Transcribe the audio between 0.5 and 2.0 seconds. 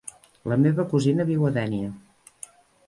La meva cosina viu a Dénia.